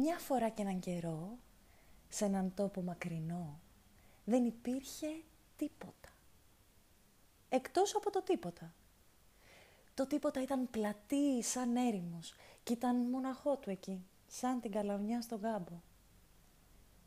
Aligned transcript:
Μια 0.00 0.18
φορά 0.18 0.48
και 0.48 0.62
έναν 0.62 0.78
καιρό, 0.78 1.38
σε 2.08 2.24
έναν 2.24 2.54
τόπο 2.54 2.82
μακρινό, 2.82 3.60
δεν 4.24 4.44
υπήρχε 4.44 5.06
τίποτα. 5.56 6.08
Εκτός 7.48 7.96
από 7.96 8.10
το 8.10 8.22
τίποτα. 8.22 8.74
Το 9.94 10.06
τίποτα 10.06 10.42
ήταν 10.42 10.70
πλατή 10.70 11.42
σαν 11.42 11.76
έρημος 11.76 12.34
και 12.62 12.72
ήταν 12.72 12.96
μοναχό 12.96 13.56
του 13.56 13.70
εκεί, 13.70 14.06
σαν 14.26 14.60
την 14.60 14.70
καλαμιά 14.70 15.20
στον 15.20 15.40
κάμπο. 15.40 15.80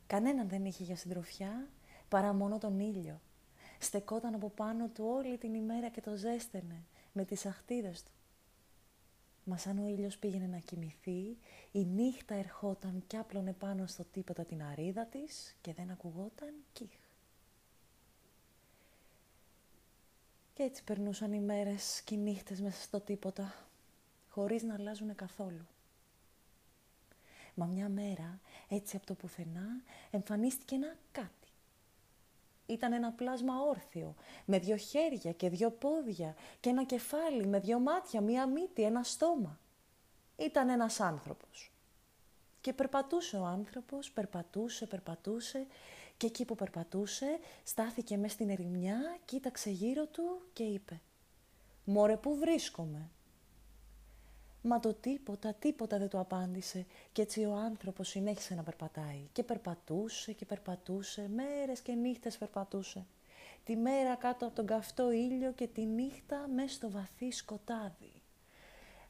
Κανέναν 0.07 0.49
δεν 0.49 0.65
είχε 0.65 0.83
για 0.83 0.95
συντροφιά 0.95 1.67
παρά 2.09 2.33
μόνο 2.33 2.57
τον 2.57 2.79
ήλιο. 2.79 3.21
Στεκόταν 3.79 4.33
από 4.33 4.49
πάνω 4.49 4.87
του 4.87 5.05
όλη 5.07 5.37
την 5.37 5.53
ημέρα 5.53 5.89
και 5.89 6.01
το 6.01 6.15
ζέστενε 6.15 6.83
με 7.11 7.25
τις 7.25 7.45
αχτίδες 7.45 8.03
του. 8.03 8.11
Μα 9.51 9.57
σαν 9.57 9.77
ο 9.77 9.87
ήλιος 9.87 10.17
πήγαινε 10.17 10.47
να 10.47 10.57
κοιμηθεί, 10.57 11.37
η 11.71 11.85
νύχτα 11.85 12.35
ερχόταν 12.35 13.03
κι 13.07 13.17
άπλωνε 13.17 13.53
πάνω 13.53 13.85
στο 13.87 14.03
τίποτα 14.03 14.45
την 14.45 14.63
αρίδα 14.63 15.05
της 15.05 15.55
και 15.61 15.73
δεν 15.73 15.89
ακουγόταν 15.89 16.53
κύχ. 16.73 16.99
Και 20.53 20.63
έτσι 20.63 20.83
περνούσαν 20.83 21.33
οι 21.33 21.39
μέρες 21.39 22.01
και 22.01 22.15
οι 22.15 22.17
νύχτες 22.17 22.61
μέσα 22.61 22.81
στο 22.81 22.99
τίποτα, 22.99 23.67
χωρίς 24.29 24.63
να 24.63 24.73
αλλάζουν 24.73 25.15
καθόλου. 25.15 25.67
Μα 27.55 27.65
μια 27.65 27.89
μέρα, 27.89 28.39
έτσι 28.67 28.95
από 28.95 29.05
το 29.05 29.13
πουθενά, 29.13 29.81
εμφανίστηκε 30.11 30.75
ένα 30.75 30.95
κάτι. 31.11 31.40
Ήταν 32.71 32.93
ένα 32.93 33.11
πλάσμα 33.11 33.53
όρθιο, 33.61 34.15
με 34.45 34.59
δυο 34.59 34.75
χέρια 34.75 35.31
και 35.31 35.49
δυο 35.49 35.71
πόδια 35.71 36.35
και 36.59 36.69
ένα 36.69 36.83
κεφάλι 36.83 37.45
με 37.45 37.59
δυο 37.59 37.79
μάτια, 37.79 38.21
μία 38.21 38.47
μύτη, 38.47 38.83
ένα 38.83 39.03
στόμα. 39.03 39.59
Ήταν 40.37 40.69
ένας 40.69 40.99
άνθρωπος. 40.99 41.71
Και 42.61 42.73
περπατούσε 42.73 43.37
ο 43.37 43.45
άνθρωπος, 43.45 44.11
περπατούσε, 44.11 44.85
περπατούσε 44.85 45.67
και 46.17 46.27
εκεί 46.27 46.45
που 46.45 46.55
περπατούσε 46.55 47.39
στάθηκε 47.63 48.17
μες 48.17 48.31
στην 48.31 48.49
ερημιά, 48.49 49.17
κοίταξε 49.25 49.69
γύρω 49.69 50.05
του 50.05 50.41
και 50.53 50.63
είπε 50.63 51.01
«Μωρέ, 51.83 52.17
πού 52.17 52.35
βρίσκομαι» 52.35 53.09
Μα 54.63 54.79
το 54.79 54.93
τίποτα, 54.93 55.53
τίποτα 55.53 55.97
δεν 55.97 56.09
του 56.09 56.19
απάντησε 56.19 56.85
και 57.11 57.21
έτσι 57.21 57.45
ο 57.45 57.53
άνθρωπος 57.53 58.07
συνέχισε 58.07 58.55
να 58.55 58.63
περπατάει 58.63 59.27
και 59.31 59.43
περπατούσε 59.43 60.31
και 60.33 60.45
περπατούσε, 60.45 61.29
μέρες 61.35 61.79
και 61.81 61.93
νύχτες 61.93 62.37
περπατούσε. 62.37 63.05
Τη 63.63 63.75
μέρα 63.75 64.15
κάτω 64.15 64.45
από 64.45 64.55
τον 64.55 64.65
καυτό 64.65 65.11
ήλιο 65.11 65.51
και 65.51 65.67
τη 65.67 65.85
νύχτα 65.85 66.47
μέσα 66.55 66.73
στο 66.73 66.89
βαθύ 66.89 67.31
σκοτάδι. 67.31 68.11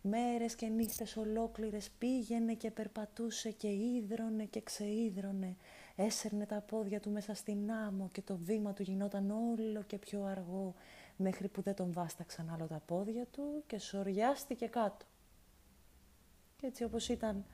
Μέρες 0.02 0.56
και 0.56 0.68
νύχτες 0.68 1.18
ολόκληρες 1.18 1.90
πήγαινε 1.90 2.54
και 2.54 2.72
περπατούσε 2.72 3.52
και 3.52 3.68
ίδρωνε 3.68 4.46
και 4.46 4.62
ξείδρωνε. 4.62 5.56
Έσερνε 5.96 6.46
τα 6.46 6.62
πόδια 6.62 7.00
του 7.00 7.10
μέσα 7.10 7.34
στην 7.34 7.72
άμμο 7.72 8.10
και 8.12 8.22
το 8.22 8.38
βήμα 8.38 8.74
του 8.74 8.84
γινόταν 8.84 9.32
όλο 9.32 9.82
και 9.82 9.98
πιο 9.98 10.24
αργό 10.24 10.74
μέχρι 11.16 11.48
που 11.48 11.62
δεν 11.62 11.76
τον 11.76 11.94
βάσταξαν 11.94 12.50
άλλο 12.54 12.68
τα 12.68 12.82
πόδια 12.86 13.26
του 13.26 13.64
και 13.68 13.80
σοριάστηκε 13.80 14.66
κάτω. 14.66 15.06
Και 16.62 16.68
έτσι 16.68 16.84
όπως 16.84 17.10
ήταν 17.10 17.46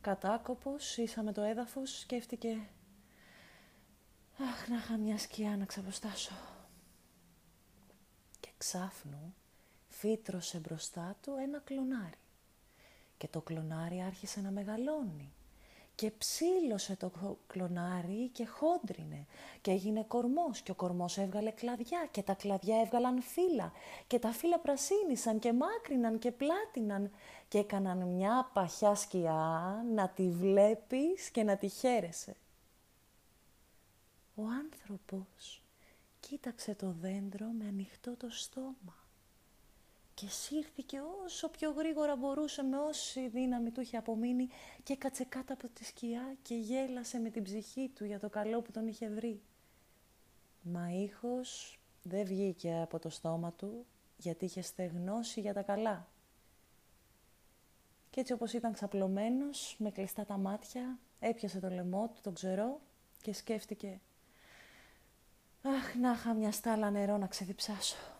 κατάκοπος, 0.00 0.96
ίσα 0.96 1.22
με 1.22 1.32
το 1.32 1.42
έδαφος, 1.42 1.98
σκέφτηκε 1.98 2.68
«Αχ, 4.38 4.68
να 4.68 4.76
είχα 4.76 4.96
μια 4.96 5.18
σκιά 5.18 5.56
να 5.56 5.64
ξαποστάσω». 5.64 6.32
Και 8.40 8.48
ξάφνου 8.56 9.34
φύτρωσε 9.88 10.58
μπροστά 10.58 11.16
του 11.22 11.34
ένα 11.40 11.58
κλονάρι. 11.58 12.18
Και 13.16 13.28
το 13.28 13.40
κλονάρι 13.40 14.02
άρχισε 14.02 14.40
να 14.40 14.50
μεγαλώνει 14.50 15.32
και 15.96 16.10
ψήλωσε 16.10 16.96
το 16.96 17.12
κλονάρι 17.46 18.28
και 18.28 18.46
χόντρινε 18.46 19.26
και 19.60 19.70
έγινε 19.70 20.04
κορμός 20.08 20.60
και 20.60 20.70
ο 20.70 20.74
κορμός 20.74 21.18
έβγαλε 21.18 21.50
κλαδιά 21.50 22.08
και 22.10 22.22
τα 22.22 22.34
κλαδιά 22.34 22.80
έβγαλαν 22.80 23.22
φύλλα 23.22 23.72
και 24.06 24.18
τα 24.18 24.32
φύλλα 24.32 24.58
πρασίνησαν 24.58 25.38
και 25.38 25.52
μάκριναν 25.52 26.18
και 26.18 26.32
πλάτιναν 26.32 27.10
και 27.48 27.58
έκαναν 27.58 27.98
μια 28.08 28.50
παχιά 28.52 28.94
σκιά 28.94 29.84
να 29.94 30.08
τη 30.08 30.30
βλέπεις 30.30 31.30
και 31.30 31.42
να 31.42 31.56
τη 31.56 31.68
χαίρεσαι. 31.68 32.36
Ο 34.34 34.42
άνθρωπος 34.42 35.62
κοίταξε 36.20 36.74
το 36.74 36.94
δέντρο 37.00 37.46
με 37.46 37.64
ανοιχτό 37.68 38.16
το 38.16 38.26
στόμα 38.30 39.05
και 40.16 40.28
σύρθηκε 40.28 41.00
όσο 41.24 41.48
πιο 41.48 41.70
γρήγορα 41.70 42.16
μπορούσε 42.16 42.62
με 42.62 42.78
όση 42.78 43.28
δύναμη 43.28 43.70
του 43.70 43.80
είχε 43.80 43.96
απομείνει 43.96 44.48
και 44.82 44.92
έκατσε 44.92 45.24
κάτω 45.24 45.52
από 45.52 45.68
τη 45.68 45.84
σκιά 45.84 46.36
και 46.42 46.54
γέλασε 46.54 47.18
με 47.18 47.30
την 47.30 47.42
ψυχή 47.42 47.90
του 47.94 48.04
για 48.04 48.20
το 48.20 48.28
καλό 48.28 48.62
που 48.62 48.72
τον 48.72 48.86
είχε 48.86 49.08
βρει. 49.08 49.42
Μα 50.62 50.88
ήχος 50.90 51.78
δεν 52.02 52.24
βγήκε 52.24 52.80
από 52.82 52.98
το 52.98 53.08
στόμα 53.08 53.52
του 53.52 53.86
γιατί 54.16 54.44
είχε 54.44 54.62
στεγνώσει 54.62 55.40
για 55.40 55.54
τα 55.54 55.62
καλά. 55.62 56.08
Και 58.10 58.20
έτσι 58.20 58.32
όπως 58.32 58.52
ήταν 58.52 58.72
ξαπλωμένος, 58.72 59.76
με 59.78 59.90
κλειστά 59.90 60.24
τα 60.24 60.36
μάτια, 60.36 60.98
έπιασε 61.18 61.60
το 61.60 61.68
λαιμό 61.68 62.08
του, 62.14 62.20
τον 62.22 62.34
ξερό 62.34 62.80
και 63.22 63.32
σκέφτηκε 63.32 64.00
«Αχ, 65.62 65.94
να 65.94 66.12
είχα 66.12 66.34
μια 66.34 66.52
στάλα 66.52 66.90
νερό 66.90 67.16
να 67.16 67.26
ξεδιψάσω» 67.26 68.15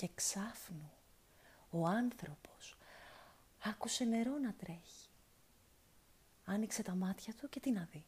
και 0.00 0.08
ξάφνου 0.14 0.90
ο 1.70 1.86
άνθρωπος 1.86 2.76
άκουσε 3.64 4.04
νερό 4.04 4.38
να 4.38 4.54
τρέχει. 4.54 5.08
Άνοιξε 6.44 6.82
τα 6.82 6.94
μάτια 6.94 7.34
του 7.34 7.48
και 7.48 7.60
τι 7.60 7.70
να 7.70 7.88
δει. 7.92 8.04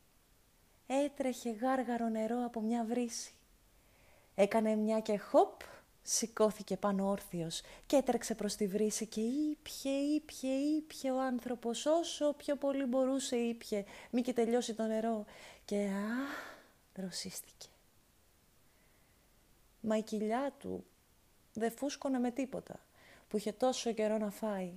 Έτρεχε 0.86 1.50
γάργαρο 1.50 2.08
νερό 2.08 2.44
από 2.44 2.60
μια 2.60 2.84
βρύση. 2.84 3.32
Έκανε 4.34 4.74
μια 4.74 5.00
και 5.00 5.18
χοπ, 5.18 5.60
σηκώθηκε 6.02 6.76
πάνω 6.76 7.08
όρθιος 7.08 7.60
και 7.86 7.96
έτρεξε 7.96 8.34
προς 8.34 8.54
τη 8.54 8.66
βρύση 8.66 9.06
και 9.06 9.20
ήπιε, 9.20 9.92
ήπιε, 9.92 10.54
ήπιε 10.54 11.10
ο 11.10 11.20
άνθρωπος 11.20 11.86
όσο 11.86 12.32
πιο 12.32 12.56
πολύ 12.56 12.84
μπορούσε 12.84 13.36
ήπιε, 13.36 13.84
μη 14.10 14.22
και 14.22 14.32
τελειώσει 14.32 14.74
το 14.74 14.82
νερό. 14.82 15.24
Και 15.64 15.76
α, 15.76 16.06
δροσίστηκε. 16.94 17.66
Μα 19.80 19.96
η 19.96 20.02
κοιλιά 20.02 20.54
του 20.58 20.84
δεν 21.54 21.70
φούσκωνε 21.70 22.18
με 22.18 22.30
τίποτα, 22.30 22.80
που 23.28 23.36
είχε 23.36 23.52
τόσο 23.52 23.92
καιρό 23.92 24.18
να 24.18 24.30
φάει. 24.30 24.72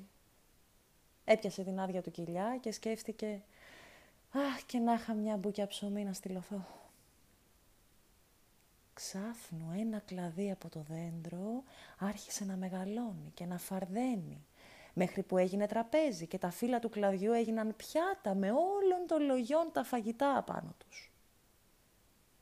Έπιασε 1.26 1.64
την 1.64 1.80
άδεια 1.80 2.02
του 2.02 2.12
κοιλιά 2.12 2.58
και 2.62 2.72
σκέφτηκε 2.72 3.42
«Αχ, 4.32 4.64
και 4.66 4.80
να 4.80 4.94
είχα 4.94 5.14
μια 5.14 5.38
μπουκιά 5.38 5.68
ψωμί 5.68 6.04
να 6.04 6.14
στυλωθώ». 6.14 6.66
Ξάφνου 8.94 9.72
ένα 9.80 10.00
κλαδί 10.00 10.52
από 10.52 10.70
το 10.70 10.86
δέντρο 10.90 11.64
άρχισε 12.00 12.46
να 12.46 12.56
μεγαλώνει 12.56 13.32
και 13.34 13.46
να 13.46 13.58
φαρδένει, 13.58 14.46
μέχρι 14.94 15.24
που 15.24 15.38
έγινε 15.38 15.68
τραπέζι 15.68 16.28
και 16.28 16.38
τα 16.38 16.50
φύλλα 16.50 16.80
του 16.80 16.90
κλαδιού 16.90 17.32
έγιναν 17.32 17.76
πιάτα 17.76 18.36
με 18.36 18.52
όλων 18.52 19.08
των 19.08 19.22
λογιών 19.22 19.72
τα 19.72 19.84
φαγητά 19.84 20.38
απάνω 20.38 20.76
τους. 20.78 21.12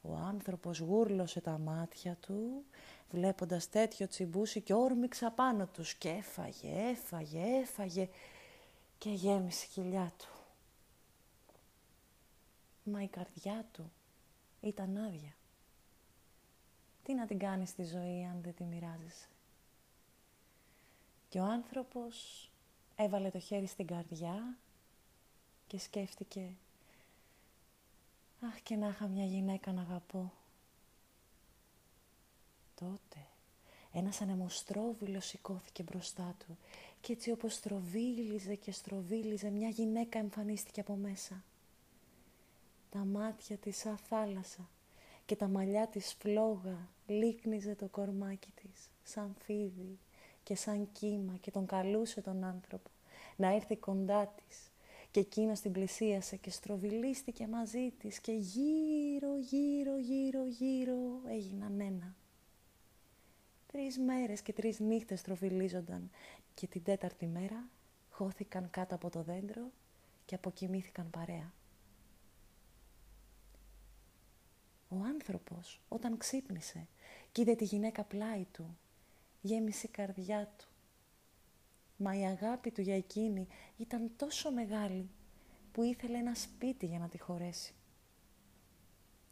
Ο 0.02 0.16
άνθρωπος 0.16 0.80
γούρλωσε 0.80 1.42
τα 1.42 1.58
μάτια 1.58 2.18
του 2.22 2.66
βλέποντας 3.14 3.70
τέτοιο 3.70 4.08
τσιμπούσι 4.08 4.62
και 4.62 4.74
όρμηξα 4.74 5.32
πάνω 5.32 5.68
τους 5.68 5.94
και 5.94 6.10
έφαγε, 6.10 6.90
έφαγε, 6.90 7.42
έφαγε 7.62 8.10
και 8.98 9.10
γέμισε 9.10 9.66
η 9.66 9.74
κοιλιά 9.74 10.12
του. 10.18 10.28
Μα 12.84 13.04
η 13.04 13.08
καρδιά 13.08 13.66
του 13.72 13.92
ήταν 14.62 14.98
άδεια. 14.98 15.36
Τι 17.04 17.14
να 17.14 17.26
την 17.26 17.40
κάνεις 17.40 17.70
στη 17.70 17.84
ζωή 17.84 18.26
αν 18.26 18.42
δεν 18.42 18.56
τη 18.56 18.64
μοιράζεσαι; 18.64 19.28
Και 21.30 21.40
ο 21.40 21.44
άνθρωπος 21.44 22.50
έβαλε 22.96 23.30
το 23.30 23.40
χέρι 23.40 23.68
στην 23.68 23.88
καρδιά 23.88 24.58
και 25.68 25.80
σκέφτηκε 25.80 26.50
«Αχ 28.42 28.62
και 28.62 28.76
να 28.76 28.88
είχα 28.88 29.08
μια 29.08 29.26
γυναίκα 29.26 29.72
να 29.72 29.82
αγαπώ» 29.82 30.32
τότε 32.84 33.26
ένας 33.92 34.22
ανεμοστρόβιλος 34.22 35.26
σηκώθηκε 35.26 35.84
μπροστά 35.84 36.36
του 36.40 36.58
και 37.02 37.14
έτσι 37.14 37.32
όπως 37.32 37.54
στροβίλιζε 37.54 38.56
και 38.56 38.72
στροβίλιζε 38.72 39.50
μια 39.50 39.70
γυναίκα 39.70 40.20
εμφανίστηκε 40.20 40.80
από 40.80 40.96
μέσα. 40.96 41.44
Τα 42.90 43.00
μάτια 43.00 43.58
της 43.58 43.78
σαν 43.78 43.98
θάλασσα 43.98 44.70
και 45.26 45.36
τα 45.36 45.48
μαλλιά 45.48 45.88
της 45.88 46.16
φλόγα 46.20 46.90
λίκνιζε 47.08 47.76
το 47.76 47.88
κορμάκι 47.88 48.52
της 48.56 48.90
σαν 49.04 49.36
φίδι 49.46 50.00
και 50.44 50.56
σαν 50.56 50.92
κύμα 50.92 51.38
και 51.42 51.52
τον 51.52 51.66
καλούσε 51.66 52.22
τον 52.22 52.44
άνθρωπο 52.44 52.90
να 53.36 53.54
έρθει 53.54 53.76
κοντά 53.76 54.28
της 54.28 54.72
και 55.12 55.20
εκείνος 55.20 55.60
την 55.60 55.72
πλησίασε 55.72 56.36
και 56.36 56.50
στροβιλίστηκε 56.50 57.48
μαζί 57.48 57.92
της 57.92 58.20
και 58.20 58.32
γύρω 58.32 59.38
γύρω 59.40 59.98
γύρω 59.98 60.46
γύρω 60.46 61.22
έγιναν 61.28 61.80
ένα. 61.80 62.16
Τρεις 63.74 64.00
μέρες 64.00 64.42
και 64.42 64.54
τρεις 64.54 64.80
νύχτες 64.80 65.22
τροφιλίζονταν 65.22 66.10
και 66.54 66.68
την 66.68 66.84
τέταρτη 66.84 67.28
μέρα 67.28 67.70
χώθηκαν 68.10 68.70
κάτω 68.70 68.96
από 68.96 69.10
το 69.10 69.22
δέντρο 69.22 69.72
και 70.26 70.36
αποκοιμήθηκαν 70.36 71.10
παρέα. 71.10 71.54
Ο 74.90 74.96
άνθρωπος 74.96 75.82
όταν 75.88 76.18
ξύπνησε 76.18 76.88
και 77.32 77.42
είδε 77.42 77.56
τη 77.56 77.64
γυναίκα 77.64 78.04
πλάι 78.04 78.46
του, 78.52 78.78
γέμισε 79.42 79.88
η 79.88 79.90
καρδιά 79.90 80.54
του. 80.58 80.68
Μα 81.98 82.18
η 82.20 82.26
αγάπη 82.26 82.72
του 82.72 82.82
για 82.82 82.96
εκείνη 82.96 83.48
ήταν 83.78 84.12
τόσο 84.16 84.52
μεγάλη 84.52 85.10
που 85.72 85.84
ήθελε 85.84 86.18
ένα 86.18 86.36
σπίτι 86.36 86.86
για 86.86 87.00
να 87.00 87.08
τη 87.08 87.18
χωρέσει. 87.18 87.74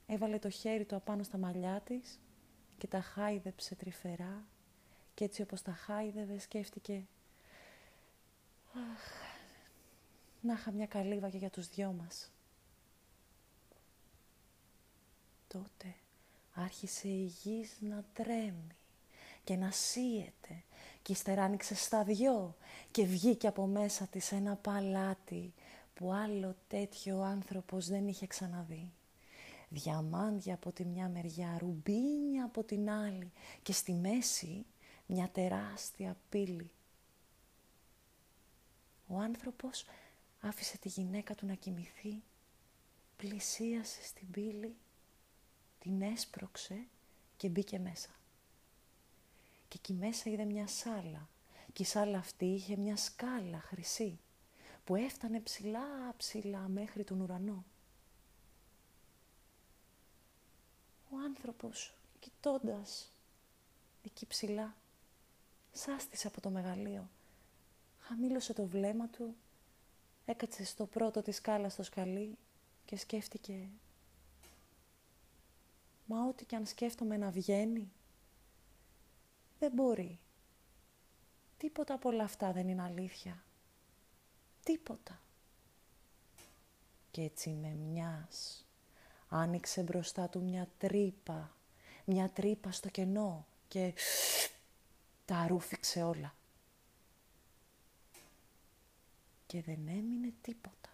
Έβαλε 0.07 0.39
το 0.39 0.49
χέρι 0.49 0.85
του 0.85 0.95
απάνω 0.95 1.23
στα 1.23 1.37
μαλλιά 1.37 1.81
της 1.81 2.19
και 2.81 2.87
τα 2.87 3.01
χάιδεψε 3.01 3.75
τρυφερά 3.75 4.45
και 5.13 5.23
έτσι 5.23 5.41
όπως 5.41 5.61
τα 5.61 5.71
χάιδευε 5.71 6.39
σκέφτηκε 6.39 7.03
«Αχ, 8.73 9.03
να 10.41 10.53
είχα 10.53 10.71
μια 10.71 10.85
καλύβα 10.85 11.29
και 11.29 11.37
για 11.37 11.49
τους 11.49 11.67
δυο 11.67 11.91
μας». 11.91 12.31
Τότε 15.47 15.95
άρχισε 16.53 17.07
η 17.07 17.25
γης 17.43 17.77
να 17.79 18.03
τρέμει 18.13 18.75
και 19.43 19.55
να 19.55 19.71
σύεται 19.71 20.63
και 21.01 21.11
ύστερα 21.11 21.43
άνοιξε 21.43 21.75
στα 21.75 22.03
δυο 22.03 22.55
και 22.91 23.05
βγήκε 23.05 23.47
από 23.47 23.65
μέσα 23.65 24.07
της 24.07 24.31
ένα 24.31 24.55
παλάτι 24.55 25.53
που 25.93 26.11
άλλο 26.13 26.55
τέτοιο 26.67 27.21
άνθρωπος 27.21 27.87
δεν 27.87 28.07
είχε 28.07 28.27
ξαναδεί. 28.27 28.91
Διαμάντια 29.73 30.53
από 30.53 30.71
τη 30.71 30.85
μια 30.85 31.09
μεριά, 31.09 31.57
ρουμπίνια 31.59 32.45
από 32.45 32.63
την 32.63 32.89
άλλη 32.89 33.31
και 33.63 33.73
στη 33.73 33.93
μέση 33.93 34.65
μια 35.05 35.29
τεράστια 35.29 36.17
πύλη. 36.29 36.71
Ο 39.07 39.17
άνθρωπος 39.17 39.85
άφησε 40.39 40.77
τη 40.77 40.89
γυναίκα 40.89 41.35
του 41.35 41.45
να 41.45 41.53
κοιμηθεί, 41.53 42.23
πλησίασε 43.17 44.03
στην 44.03 44.31
πύλη, 44.31 44.75
την 45.79 46.01
έσπρωξε 46.01 46.87
και 47.37 47.49
μπήκε 47.49 47.79
μέσα. 47.79 48.09
Και 49.67 49.77
εκεί 49.77 49.93
μέσα 49.93 50.29
είδε 50.29 50.45
μια 50.45 50.67
σάλα 50.67 51.29
και 51.73 51.83
η 51.83 51.85
σάλα 51.85 52.17
αυτή 52.17 52.45
είχε 52.45 52.75
μια 52.75 52.97
σκάλα 52.97 53.59
χρυσή 53.61 54.19
που 54.83 54.95
έφτανε 54.95 55.39
ψηλά 55.39 56.13
ψηλά 56.17 56.67
μέχρι 56.67 57.03
τον 57.03 57.21
ουρανό. 57.21 57.65
Ο 61.13 61.17
άνθρωπος 61.35 61.93
κοιτώντας 62.19 63.11
εκεί 64.03 64.25
ψηλά 64.25 64.75
σάστησε 65.71 66.27
από 66.27 66.41
το 66.41 66.49
μεγαλείο. 66.49 67.09
Χαμήλωσε 67.99 68.53
το 68.53 68.65
βλέμμα 68.65 69.07
του, 69.07 69.35
έκατσε 70.25 70.65
στο 70.65 70.85
πρώτο 70.85 71.21
της 71.21 71.35
σκάλα 71.35 71.69
στο 71.69 71.83
σκαλί 71.83 72.37
και 72.85 72.97
σκέφτηκε 72.97 73.69
«Μα 76.05 76.27
ό,τι 76.27 76.45
κι 76.45 76.55
αν 76.55 76.65
σκέφτομαι 76.65 77.17
να 77.17 77.29
βγαίνει, 77.29 77.91
δεν 79.59 79.71
μπορεί. 79.71 80.19
Τίποτα 81.57 81.93
από 81.93 82.09
όλα 82.09 82.23
αυτά 82.23 82.51
δεν 82.51 82.67
είναι 82.67 82.83
αλήθεια. 82.83 83.43
Τίποτα». 84.63 85.21
Και 87.11 87.21
έτσι 87.21 87.49
με 87.49 87.73
μιας 87.73 88.65
άνοιξε 89.33 89.81
μπροστά 89.81 90.29
του 90.29 90.41
μια 90.41 90.67
τρύπα, 90.77 91.55
μια 92.05 92.29
τρύπα 92.29 92.71
στο 92.71 92.89
κενό 92.89 93.45
και 93.67 93.93
τα 95.25 95.47
ρούφηξε 95.47 96.03
όλα. 96.03 96.35
Και 99.47 99.61
δεν 99.61 99.87
έμεινε 99.87 100.33
τίποτα. 100.41 100.89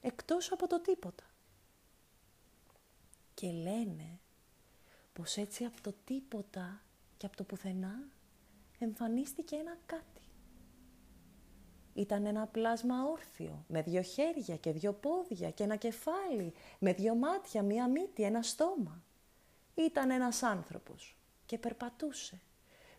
Εκτός 0.00 0.52
από 0.52 0.66
το 0.66 0.80
τίποτα. 0.80 1.24
Και 3.34 3.50
λένε 3.50 4.18
πως 5.12 5.36
έτσι 5.36 5.64
από 5.64 5.80
το 5.80 5.94
τίποτα 6.04 6.80
και 7.16 7.26
από 7.26 7.36
το 7.36 7.44
πουθενά 7.44 7.98
εμφανίστηκε 8.78 9.56
ένα 9.56 9.78
κάτι. 9.86 10.23
Ήταν 11.94 12.26
ένα 12.26 12.46
πλάσμα 12.46 13.04
όρθιο, 13.04 13.64
με 13.68 13.82
δύο 13.82 14.02
χέρια 14.02 14.56
και 14.56 14.72
δύο 14.72 14.92
πόδια 14.92 15.50
και 15.50 15.62
ένα 15.62 15.76
κεφάλι, 15.76 16.52
με 16.78 16.92
δύο 16.92 17.14
μάτια, 17.14 17.62
μία 17.62 17.88
μύτη, 17.88 18.22
ένα 18.22 18.42
στόμα. 18.42 19.02
Ήταν 19.74 20.10
ένας 20.10 20.42
άνθρωπος 20.42 21.16
και 21.46 21.58
περπατούσε. 21.58 22.40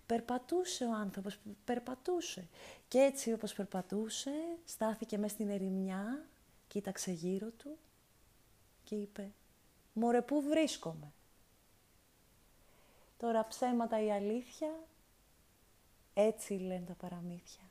Περπατούσε 0.06 0.86
ο 0.86 0.94
άνθρωπος, 0.94 1.40
περπατούσε. 1.66 2.48
Και 2.88 3.00
έτσι 3.00 3.34
όπως 3.34 3.54
περπατούσε, 3.54 4.32
στάθηκε 4.66 5.18
μέσα 5.18 5.34
στην 5.34 5.50
ερημιά, 5.50 6.26
κοίταξε 6.68 7.12
γύρω 7.12 7.50
του 7.50 7.78
και 8.84 8.96
είπε 8.96 9.32
«Μωρέ, 9.94 10.22
πού 10.22 10.42
βρίσκομαι» 10.42 11.14
Τώρα 13.18 13.48
ψέματα 13.48 14.04
η 14.04 14.12
αλήθεια, 14.12 14.88
έτσι 16.14 16.54
λένε 16.54 16.86
τα 16.86 16.94
παραμύθια. 16.94 17.65